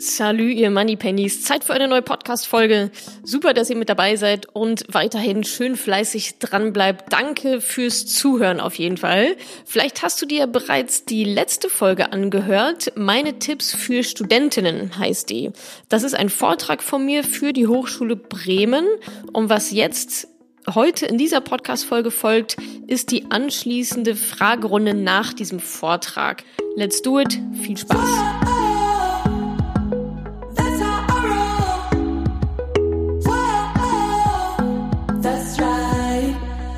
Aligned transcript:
Salü, 0.00 0.50
ihr 0.50 0.70
Moneypennies. 0.70 1.42
Zeit 1.42 1.62
für 1.62 1.74
eine 1.74 1.86
neue 1.86 2.00
Podcast-Folge. 2.00 2.90
Super, 3.22 3.52
dass 3.52 3.68
ihr 3.68 3.76
mit 3.76 3.90
dabei 3.90 4.16
seid 4.16 4.46
und 4.54 4.86
weiterhin 4.88 5.44
schön 5.44 5.76
fleißig 5.76 6.38
dran 6.38 6.72
bleibt. 6.72 7.12
Danke 7.12 7.60
fürs 7.60 8.06
Zuhören 8.06 8.60
auf 8.60 8.76
jeden 8.76 8.96
Fall. 8.96 9.36
Vielleicht 9.66 10.02
hast 10.02 10.20
du 10.22 10.26
dir 10.26 10.46
bereits 10.46 11.04
die 11.04 11.24
letzte 11.24 11.68
Folge 11.68 12.12
angehört. 12.12 12.92
Meine 12.96 13.38
Tipps 13.38 13.74
für 13.74 14.02
Studentinnen 14.02 14.98
heißt 14.98 15.28
die. 15.28 15.50
Das 15.90 16.02
ist 16.02 16.14
ein 16.14 16.30
Vortrag 16.30 16.82
von 16.82 17.04
mir 17.04 17.22
für 17.22 17.52
die 17.52 17.66
Hochschule 17.66 18.16
Bremen. 18.16 18.86
Und 19.34 19.50
was 19.50 19.70
jetzt 19.70 20.28
heute 20.74 21.04
in 21.04 21.18
dieser 21.18 21.42
Podcast-Folge 21.42 22.10
folgt, 22.10 22.56
ist 22.86 23.10
die 23.10 23.30
anschließende 23.30 24.16
Fragerunde 24.16 24.94
nach 24.94 25.34
diesem 25.34 25.60
Vortrag. 25.60 26.42
Let's 26.74 27.02
do 27.02 27.20
it. 27.20 27.38
Viel 27.62 27.76
Spaß. 27.76 28.49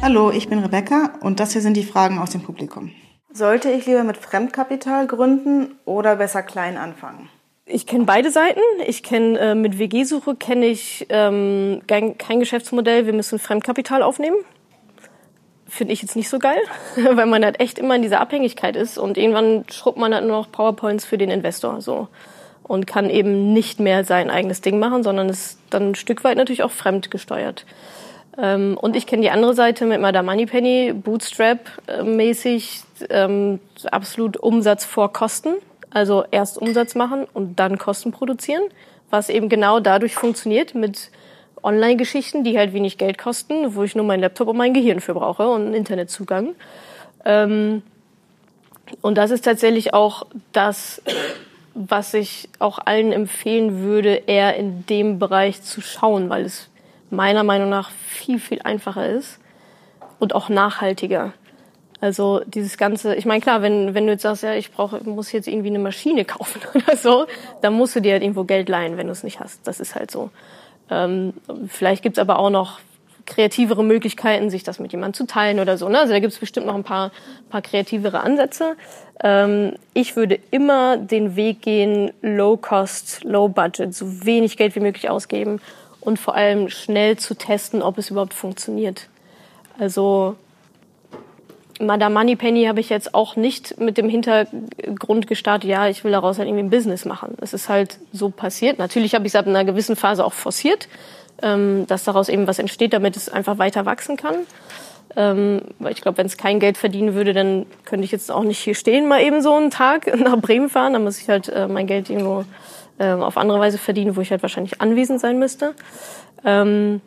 Hallo, 0.05 0.33
ich 0.33 0.49
bin 0.49 0.59
Rebecca 0.59 1.13
und 1.21 1.39
das 1.39 1.53
hier 1.53 1.61
sind 1.61 1.77
die 1.77 1.85
Fragen 1.85 2.19
aus 2.19 2.31
dem 2.31 2.43
Publikum. 2.43 2.91
Sollte 3.33 3.71
ich 3.71 3.87
lieber 3.87 4.03
mit 4.03 4.17
Fremdkapital 4.17 5.07
gründen 5.07 5.77
oder 5.85 6.17
besser 6.17 6.43
klein 6.43 6.77
anfangen? 6.77 7.29
Ich 7.67 7.87
kenne 7.87 8.05
beide 8.05 8.33
Seiten. 8.33 8.61
Ich 8.85 9.05
kenne 9.05 9.39
äh, 9.39 9.55
mit 9.55 9.79
WG-Suche 9.79 10.35
kenne 10.35 10.67
ich 10.67 11.07
ähm, 11.09 11.83
kein, 11.87 12.19
kein 12.19 12.41
Geschäftsmodell. 12.41 13.07
Wir 13.07 13.13
müssen 13.13 13.39
Fremdkapital 13.39 14.03
aufnehmen. 14.03 14.39
Finde 15.69 15.93
ich 15.93 16.03
jetzt 16.03 16.17
nicht 16.17 16.29
so 16.29 16.41
geil, 16.41 16.61
weil 17.13 17.27
man 17.27 17.45
halt 17.45 17.61
echt 17.61 17.79
immer 17.79 17.95
in 17.95 18.03
dieser 18.03 18.21
Abhängigkeit 18.21 18.75
ist 18.75 18.99
und 18.99 19.17
irgendwann 19.17 19.67
schrubbt 19.71 19.99
man 19.99 20.13
halt 20.13 20.27
nur 20.27 20.37
noch 20.37 20.51
PowerPoints 20.51 21.05
für 21.05 21.17
den 21.17 21.31
Investor 21.31 21.81
so 21.81 22.09
und 22.65 22.89
kann 22.89 23.09
eben 23.09 23.53
nicht 23.53 23.79
mehr 23.79 24.03
sein 24.03 24.31
eigenes 24.31 24.63
Ding 24.63 24.81
machen, 24.81 25.05
sondern 25.05 25.29
ist 25.29 25.61
dann 25.71 25.91
ein 25.91 25.95
Stück 25.95 26.25
weit 26.25 26.39
natürlich 26.39 26.65
auch 26.65 26.73
fremdgesteuert. 26.73 27.65
Ähm, 28.39 28.79
und 28.81 28.97
ich 28.97 29.07
kenne 29.07 29.23
die 29.23 29.31
andere 29.31 29.55
Seite 29.55 29.87
mit 29.87 30.01
Madame 30.01 30.31
Moneypenny, 30.31 30.95
Bootstrap-mäßig, 30.95 32.83
ähm, 33.11 33.61
absolut 33.91 34.37
Umsatz 34.37 34.85
vor 34.85 35.13
Kosten. 35.13 35.55
Also 35.91 36.25
erst 36.31 36.57
Umsatz 36.57 36.95
machen 36.95 37.27
und 37.35 37.59
dann 37.59 37.77
Kosten 37.77 38.13
produzieren, 38.13 38.63
was 39.11 39.29
eben 39.29 39.51
genau 39.51 39.79
dadurch 39.79 40.15
funktioniert 40.15 40.75
mit 40.75 41.11
Online-Geschichten, 41.63 42.45
die 42.45 42.59
halt 42.59 42.73
wenig 42.73 42.99
Geld 42.99 43.19
kosten, 43.19 43.75
wo 43.75 43.83
ich 43.83 43.95
nur 43.95 44.05
mein 44.05 44.21
Laptop 44.21 44.49
und 44.49 44.57
mein 44.57 44.73
Gehirn 44.73 45.01
für 45.01 45.15
brauche 45.15 45.49
und 45.49 45.67
einen 45.67 45.75
Internetzugang. 45.75 46.55
Ähm, 47.25 47.83
und 49.01 49.17
das 49.17 49.31
ist 49.31 49.45
tatsächlich 49.45 49.95
auch 49.95 50.27
das, 50.53 51.03
was 51.75 52.15
ich 52.15 52.49
auch 52.59 52.79
allen 52.85 53.13
empfehlen 53.13 53.81
würde, 53.81 54.23
eher 54.27 54.57
in 54.57 54.85
dem 54.87 55.19
Bereich 55.19 55.63
zu 55.63 55.81
schauen, 55.81 56.29
weil 56.29 56.45
es 56.45 56.69
meiner 57.13 57.45
Meinung 57.45 57.69
nach 57.69 57.91
viel, 57.91 58.39
viel 58.39 58.63
einfacher 58.63 59.09
ist 59.09 59.39
und 60.19 60.35
auch 60.35 60.49
nachhaltiger. 60.49 61.33
Also 62.01 62.43
dieses 62.47 62.79
ganze, 62.79 63.15
ich 63.15 63.27
meine 63.27 63.41
klar, 63.41 63.63
wenn, 63.63 63.95
wenn 63.95 64.07
du 64.07 64.13
jetzt 64.13 64.23
sagst, 64.23 64.43
ja, 64.43 64.55
ich 64.55 64.73
brauche, 64.73 64.99
muss 65.05 65.31
jetzt 65.31 65.47
irgendwie 65.47 65.69
eine 65.69 65.79
Maschine 65.79 66.25
kaufen 66.25 66.61
oder 66.75 66.97
so, 66.97 67.27
dann 67.61 67.75
musst 67.75 67.95
du 67.95 68.01
dir 68.01 68.15
halt 68.15 68.23
irgendwo 68.23 68.45
Geld 68.45 68.69
leihen, 68.69 68.97
wenn 68.97 69.07
du 69.07 69.13
es 69.13 69.23
nicht 69.23 69.39
hast. 69.39 69.67
Das 69.69 69.79
ist 69.79 69.95
halt 69.95 70.11
so. 70.11 70.31
Ähm, 70.91 71.35
vielleicht 71.69 72.03
gibt's 72.03 72.19
aber 72.19 72.39
auch 72.39 72.51
noch 72.51 72.81
kreativere 73.25 73.85
Möglichkeiten, 73.85 74.51
sich 74.51 74.65
das 74.65 74.81
mit 74.81 74.91
jemandem 74.91 75.15
zu 75.15 75.27
teilen 75.27 75.61
oder 75.61 75.79
so. 75.79 75.89
Ne? 75.89 76.01
Also 76.01 76.13
da 76.13 76.19
gibt's 76.19 76.39
bestimmt 76.39 76.67
noch 76.67 76.75
ein 76.75 76.83
paar, 76.83 77.13
paar 77.51 77.63
kreativere 77.63 78.21
Ansätze. 78.21 78.77
Ähm, 79.23 79.75
ich 79.95 80.17
würde 80.17 80.41
immer 80.51 80.97
den 80.97 81.37
Weg 81.37 81.63
gehen, 81.63 82.11
low 82.21 82.57
cost, 82.57 83.23
low 83.23 83.49
budget, 83.49 83.95
so 83.95 84.25
wenig 84.25 84.57
Geld 84.57 84.75
wie 84.75 84.81
möglich 84.81 85.09
ausgeben 85.09 85.61
und 86.03 86.19
vor 86.19 86.35
allem 86.35 86.69
schnell 86.69 87.17
zu 87.17 87.35
testen, 87.35 87.81
ob 87.81 87.97
es 87.97 88.11
überhaupt 88.11 88.35
funktioniert. 88.35 89.09
Also 89.79 90.37
Madame 91.81 92.15
Moneypenny 92.15 92.65
habe 92.65 92.81
ich 92.81 92.89
jetzt 92.89 93.15
auch 93.15 93.37
nicht 93.37 93.81
mit 93.81 93.99
dem 93.99 94.09
Hintergrund 94.09 95.27
gestartet, 95.27 95.71
ja, 95.71 95.89
ich 95.89 96.05
will 96.05 96.13
daraus 96.13 96.39
halt 96.39 96.49
irgendwie 96.49 96.65
ein 96.65 96.71
Business 96.71 97.05
machen. 97.05 97.37
Es 97.41 97.53
ist 97.53 97.69
halt 97.69 97.99
so 98.13 98.29
passiert. 98.29 98.79
Natürlich 98.79 99.15
habe 99.15 99.27
ich 99.27 99.33
es 99.33 99.37
ab 99.37 99.47
einer 99.47 99.65
gewissen 99.65 99.97
Phase 99.97 100.25
auch 100.25 100.33
forciert, 100.33 100.89
ähm, 101.41 101.87
dass 101.87 102.05
daraus 102.05 102.29
eben 102.29 102.47
was 102.47 102.59
entsteht, 102.59 102.93
damit 102.93 103.17
es 103.17 103.29
einfach 103.29 103.59
weiter 103.59 103.87
wachsen 103.87 104.17
kann. 104.17 104.35
Ähm, 105.15 105.63
weil 105.79 105.93
ich 105.93 106.01
glaube, 106.01 106.19
wenn 106.19 106.27
es 106.27 106.37
kein 106.37 106.59
Geld 106.59 106.79
verdienen 106.79 107.15
würde, 107.15 107.33
dann 107.35 107.67
könnte 107.85 108.05
ich 108.05 108.13
jetzt 108.13 108.31
auch 108.31 108.45
nicht 108.45 108.59
hier 108.59 108.75
stehen, 108.75 109.09
mal 109.09 109.21
eben 109.21 109.43
so 109.43 109.55
einen 109.55 109.71
Tag 109.71 110.15
nach 110.19 110.39
Bremen 110.39 110.69
fahren. 110.69 110.93
Dann 110.95 111.05
muss 111.05 111.21
ich 111.21 111.29
halt 111.29 111.49
äh, 111.49 111.69
mein 111.69 111.87
Geld 111.87 112.11
irgendwo 112.11 112.45
ähm, 113.03 113.21
auf 113.21 113.37
andere 113.37 113.59
Weise 113.59 113.79
verdiene, 113.79 114.15
wo 114.15 114.21
ich 114.21 114.31
halt 114.31 114.43
wahrscheinlich 114.43 114.81
anwesend 114.81 115.21
sein 115.21 115.41
müsste. 115.41 115.75
Ähm, 116.45 117.01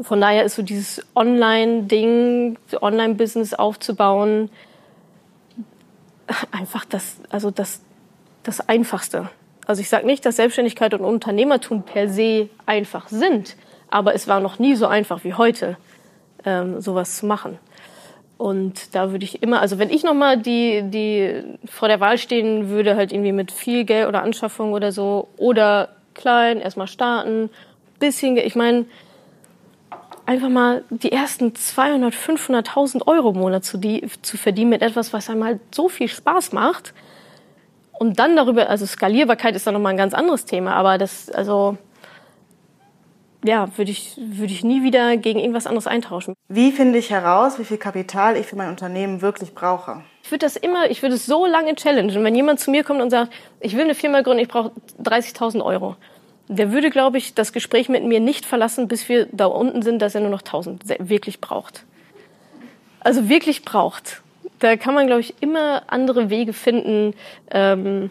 von 0.00 0.22
daher 0.22 0.44
ist 0.44 0.54
so 0.54 0.62
dieses 0.62 1.04
Online-Ding, 1.14 2.56
Online-Business 2.80 3.52
aufzubauen, 3.52 4.48
einfach 6.50 6.86
das, 6.86 7.16
also 7.28 7.50
das, 7.50 7.82
das 8.42 8.66
Einfachste. 8.66 9.28
Also 9.66 9.82
ich 9.82 9.90
sage 9.90 10.06
nicht, 10.06 10.24
dass 10.24 10.36
Selbstständigkeit 10.36 10.94
und 10.94 11.04
Unternehmertum 11.04 11.82
per 11.82 12.08
se 12.08 12.48
einfach 12.64 13.08
sind, 13.08 13.56
aber 13.90 14.14
es 14.14 14.26
war 14.26 14.40
noch 14.40 14.58
nie 14.58 14.76
so 14.76 14.86
einfach 14.86 15.24
wie 15.24 15.34
heute, 15.34 15.76
ähm, 16.46 16.80
sowas 16.80 17.18
zu 17.18 17.26
machen. 17.26 17.58
Und 18.42 18.96
da 18.96 19.12
würde 19.12 19.24
ich 19.24 19.40
immer, 19.40 19.60
also 19.60 19.78
wenn 19.78 19.88
ich 19.88 20.02
nochmal 20.02 20.36
die, 20.36 20.82
die 20.82 21.44
vor 21.64 21.86
der 21.86 22.00
Wahl 22.00 22.18
stehen 22.18 22.70
würde, 22.70 22.96
halt 22.96 23.12
irgendwie 23.12 23.30
mit 23.30 23.52
viel 23.52 23.84
Geld 23.84 24.08
oder 24.08 24.24
Anschaffung 24.24 24.72
oder 24.72 24.90
so, 24.90 25.28
oder 25.36 25.90
klein, 26.14 26.58
erstmal 26.58 26.88
starten, 26.88 27.50
bisschen, 28.00 28.36
ich 28.36 28.56
meine, 28.56 28.86
einfach 30.26 30.48
mal 30.48 30.82
die 30.90 31.12
ersten 31.12 31.54
200, 31.54 32.14
500.000 32.14 33.06
Euro 33.06 33.30
im 33.30 33.38
Monat 33.38 33.64
zu, 33.64 33.78
die, 33.78 34.04
zu 34.22 34.36
verdienen 34.36 34.70
mit 34.70 34.82
etwas, 34.82 35.12
was 35.12 35.30
einem 35.30 35.44
halt 35.44 35.60
so 35.72 35.88
viel 35.88 36.08
Spaß 36.08 36.50
macht. 36.50 36.94
Und 37.92 38.18
dann 38.18 38.34
darüber, 38.34 38.68
also 38.68 38.86
Skalierbarkeit 38.86 39.54
ist 39.54 39.68
dann 39.68 39.74
nochmal 39.74 39.92
ein 39.92 39.98
ganz 39.98 40.14
anderes 40.14 40.46
Thema, 40.46 40.74
aber 40.74 40.98
das, 40.98 41.30
also, 41.30 41.78
ja, 43.44 43.76
würde 43.76 43.90
ich, 43.90 44.16
würde 44.16 44.52
ich 44.52 44.64
nie 44.64 44.82
wieder 44.82 45.16
gegen 45.16 45.38
irgendwas 45.40 45.66
anderes 45.66 45.86
eintauschen. 45.86 46.34
Wie 46.48 46.70
finde 46.72 46.98
ich 46.98 47.10
heraus, 47.10 47.58
wie 47.58 47.64
viel 47.64 47.76
Kapital 47.76 48.36
ich 48.36 48.46
für 48.46 48.56
mein 48.56 48.68
Unternehmen 48.68 49.20
wirklich 49.20 49.54
brauche? 49.54 50.02
Ich 50.22 50.30
würde 50.30 50.46
das 50.46 50.56
immer, 50.56 50.90
ich 50.90 51.02
würde 51.02 51.16
es 51.16 51.26
so 51.26 51.46
lange 51.46 51.74
challengen. 51.74 52.22
Wenn 52.22 52.34
jemand 52.34 52.60
zu 52.60 52.70
mir 52.70 52.84
kommt 52.84 53.00
und 53.00 53.10
sagt, 53.10 53.32
ich 53.60 53.74
will 53.74 53.82
eine 53.82 53.94
Firma 53.94 54.20
gründen, 54.20 54.42
ich 54.42 54.48
brauche 54.48 54.70
30.000 55.02 55.64
Euro. 55.64 55.96
Der 56.48 56.72
würde, 56.72 56.90
glaube 56.90 57.18
ich, 57.18 57.34
das 57.34 57.52
Gespräch 57.52 57.88
mit 57.88 58.04
mir 58.04 58.20
nicht 58.20 58.44
verlassen, 58.44 58.86
bis 58.88 59.08
wir 59.08 59.26
da 59.32 59.46
unten 59.46 59.82
sind, 59.82 60.00
dass 60.00 60.14
er 60.14 60.20
nur 60.20 60.30
noch 60.30 60.42
1000 60.42 60.84
wirklich 61.08 61.40
braucht. 61.40 61.84
Also 63.00 63.28
wirklich 63.28 63.64
braucht. 63.64 64.22
Da 64.60 64.76
kann 64.76 64.94
man, 64.94 65.06
glaube 65.06 65.22
ich, 65.22 65.34
immer 65.40 65.82
andere 65.88 66.30
Wege 66.30 66.52
finden, 66.52 67.14
ähm, 67.50 68.10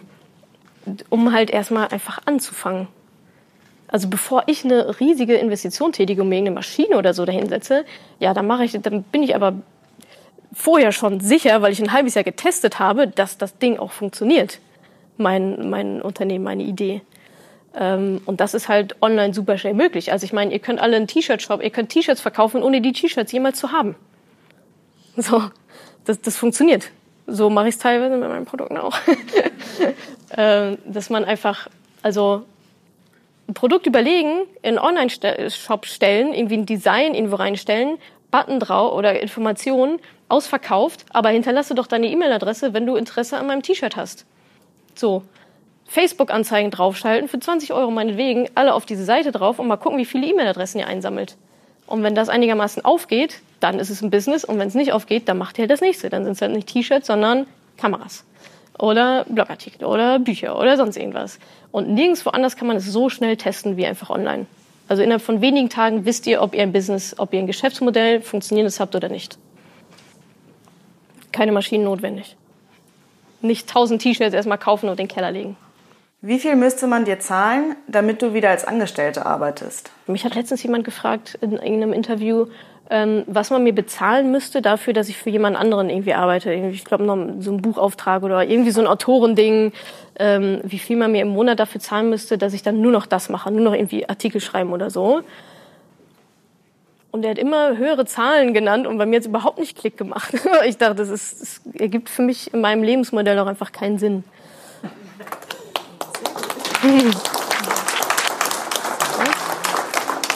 um 1.10 1.32
halt 1.32 1.50
erstmal 1.50 1.88
einfach 1.90 2.20
anzufangen. 2.26 2.88
Also 3.92 4.08
bevor 4.08 4.44
ich 4.48 4.64
eine 4.64 5.00
riesige 5.00 5.36
Investition 5.36 5.92
tätige 5.92 6.22
und 6.22 6.30
mir 6.30 6.36
irgendeine 6.36 6.56
Maschine 6.56 6.98
oder 6.98 7.14
so 7.14 7.26
dahinsetze, 7.26 7.86
ja, 8.20 8.34
dann 8.34 8.48
mache 8.48 8.64
ich, 8.64 8.72
dann 8.72 9.04
bin 9.04 9.22
ich 9.22 9.36
aber 9.36 9.54
vorher 10.54 10.94
schon 10.94 11.20
sicher, 11.20 11.62
weil 11.62 11.74
ich 11.74 11.82
ein 11.82 11.92
halbes 11.92 12.16
Jahr 12.16 12.24
getestet 12.24 12.80
habe, 12.80 13.08
dass 13.08 13.38
das 13.38 13.58
Ding 13.58 13.78
auch 13.78 13.92
funktioniert. 13.92 14.60
Mein, 15.18 15.70
mein 15.70 16.02
Unternehmen, 16.02 16.46
meine 16.46 16.64
Idee. 16.64 17.02
Ähm, 17.76 18.22
und 18.26 18.40
das 18.40 18.54
ist 18.54 18.70
halt 18.70 18.96
online 19.02 19.34
super 19.34 19.58
schnell 19.58 19.74
möglich. 19.74 20.12
Also 20.12 20.24
ich 20.24 20.34
meine, 20.34 20.54
ihr 20.54 20.60
könnt 20.60 20.80
alle 20.80 20.96
einen 20.96 21.08
T-Shirt-Shop, 21.08 21.62
ihr 21.62 21.70
könnt 21.70 21.90
T-Shirts 21.90 22.22
verkaufen, 22.22 22.64
ohne 22.64 22.82
die 22.82 22.94
T-Shirts 22.94 23.32
jemals 23.32 23.60
zu 23.60 23.72
haben. 23.72 23.96
So, 25.18 25.44
das, 26.06 26.22
das 26.22 26.38
funktioniert. 26.38 26.92
So 27.28 27.50
mache 27.50 27.68
ich 27.68 27.76
es 27.76 27.80
teilweise 27.80 28.18
mit 28.18 28.28
meinen 28.28 28.46
Produkten 28.46 28.78
auch. 28.78 28.98
ähm, 30.38 30.78
dass 30.86 31.10
man 31.10 31.26
einfach, 31.26 31.68
also 32.02 32.46
ein 33.52 33.54
Produkt 33.54 33.86
überlegen, 33.86 34.44
in 34.62 34.80
Online-Shop 34.80 35.86
stellen, 35.86 36.34
irgendwie 36.34 36.58
ein 36.58 36.66
Design 36.66 37.14
irgendwo 37.14 37.36
reinstellen, 37.36 37.98
Button 38.32 38.60
drauf 38.60 38.94
oder 38.94 39.22
Informationen, 39.22 40.00
ausverkauft, 40.30 41.06
aber 41.10 41.30
hinterlasse 41.30 41.76
doch 41.76 41.88
deine 41.88 42.08
E-Mail-Adresse, 42.08 42.74
wenn 42.74 42.86
du 42.86 42.96
Interesse 42.96 43.38
an 43.38 43.48
meinem 43.48 43.62
T-Shirt 43.62 43.96
hast. 43.98 44.26
So. 44.96 45.24
Facebook-Anzeigen 45.86 46.72
draufschalten, 46.72 47.28
für 47.28 47.38
20 47.38 47.74
Euro 47.74 47.92
meinetwegen, 47.92 48.50
alle 48.56 48.74
auf 48.74 48.86
diese 48.86 49.04
Seite 49.04 49.34
drauf 49.34 49.60
und 49.60 49.68
mal 49.68 49.76
gucken, 49.76 50.00
wie 50.00 50.06
viele 50.06 50.26
E-Mail-Adressen 50.28 50.80
ihr 50.80 50.88
einsammelt. 50.88 51.36
Und 51.86 52.02
wenn 52.04 52.16
das 52.16 52.30
einigermaßen 52.30 52.86
aufgeht, 52.86 53.42
dann 53.60 53.78
ist 53.78 53.90
es 53.90 54.02
ein 54.02 54.10
Business 54.10 54.46
und 54.46 54.58
wenn 54.58 54.70
es 54.70 54.74
nicht 54.74 54.94
aufgeht, 54.94 55.28
dann 55.28 55.38
macht 55.38 55.58
ihr 55.58 55.64
halt 55.64 55.72
das 55.72 55.82
nächste. 55.82 56.10
Dann 56.10 56.24
sind 56.24 56.34
es 56.34 56.42
halt 56.42 56.54
nicht 56.54 56.70
T-Shirts, 56.70 57.08
sondern 57.08 57.46
Kameras 57.76 58.24
oder 58.82 59.26
Blogartikel 59.30 59.86
oder 59.86 60.20
Bücher 60.20 60.58
oder 60.58 60.76
sonst 60.76 60.98
irgendwas. 60.98 61.40
Und 61.72 61.90
nirgendwo 61.90 62.32
anders 62.32 62.56
kann 62.56 62.68
man 62.68 62.78
es 62.78 62.86
so 62.86 63.10
schnell 63.10 63.38
testen 63.38 63.78
wie 63.78 63.86
einfach 63.86 64.10
online. 64.10 64.48
Also 64.88 65.04
innerhalb 65.04 65.22
von 65.22 65.40
wenigen 65.40 65.70
Tagen 65.70 66.06
wisst 66.06 66.28
ihr, 66.28 66.42
ob 66.42 66.54
ihr 66.54 66.64
ein 66.64 66.74
Business, 66.74 67.16
ob 67.18 67.34
ihr 67.34 67.40
ein 67.40 67.48
Geschäftsmodell 67.48 68.22
funktionierendes 68.22 68.80
habt 68.80 68.96
oder 68.96 69.08
nicht. 69.08 69.38
Keine 71.32 71.52
Maschinen 71.52 71.86
notwendig. 71.86 72.36
Nicht 73.42 73.70
tausend 73.70 74.02
T-Shirts 74.02 74.34
erstmal 74.34 74.58
kaufen 74.58 74.88
und 74.90 75.00
in 75.00 75.08
den 75.08 75.14
Keller 75.14 75.32
legen. 75.32 75.56
Wie 76.24 76.40
viel 76.40 76.56
müsste 76.56 76.86
man 76.88 77.06
dir 77.06 77.20
zahlen, 77.20 77.76
damit 77.88 78.22
du 78.22 78.34
wieder 78.34 78.50
als 78.50 78.66
Angestellte 78.66 79.26
arbeitest? 79.26 79.92
Mich 80.08 80.26
hat 80.26 80.36
letztens 80.36 80.62
jemand 80.62 80.84
gefragt 80.84 81.38
in 81.42 81.54
irgendeinem 81.54 81.94
Interview, 81.94 82.48
ähm, 82.92 83.24
was 83.26 83.50
man 83.50 83.64
mir 83.64 83.74
bezahlen 83.74 84.32
müsste 84.32 84.62
dafür, 84.62 84.92
dass 84.92 85.08
ich 85.08 85.18
für 85.18 85.30
jemand 85.30 85.56
anderen 85.56 85.90
irgendwie 85.90 86.14
arbeite. 86.14 86.52
Ich 86.52 86.84
glaube, 86.84 87.06
noch 87.06 87.18
so 87.40 87.52
ein 87.54 87.62
Buchauftrag 87.62 88.22
oder 88.22 88.44
irgendwie 88.44 88.72
so 88.72 88.82
ein 88.82 88.88
Autorending, 88.88 89.72
ähm, 90.20 90.60
wie 90.64 90.78
viel 90.78 90.98
man 90.98 91.14
mir 91.14 91.22
im 91.22 91.30
Monat 91.30 91.62
dafür 91.62 91.80
zahlen 91.80 92.10
müsste, 92.10 92.38
dass 92.38 92.54
ich 92.54 92.64
dann 92.64 92.82
nur 92.82 92.92
noch 92.92 93.06
das 93.06 93.30
mache, 93.30 93.50
nur 93.50 93.62
noch 93.62 93.74
irgendwie 93.74 94.10
Artikel 94.10 94.42
schreiben 94.42 94.74
oder 94.74 94.90
so. 94.90 95.22
Und 97.12 97.24
er 97.24 97.32
hat 97.32 97.38
immer 97.38 97.78
höhere 97.78 98.06
Zahlen 98.06 98.54
genannt 98.54 98.86
und 98.86 98.98
bei 98.98 99.06
mir 99.06 99.16
jetzt 99.16 99.28
überhaupt 99.28 99.58
nicht 99.58 99.78
Klick 99.78 99.98
gemacht. 99.98 100.34
ich 100.68 100.78
dachte, 100.78 100.96
das, 100.96 101.10
ist, 101.10 101.42
das 101.42 101.62
ergibt 101.80 102.10
für 102.10 102.24
mich 102.24 102.54
in 102.54 102.60
meinem 102.60 102.84
Lebensmodell 102.84 103.40
auch 103.40 103.48
einfach 103.48 103.72
keinen 103.72 104.00
Sinn. 104.00 104.26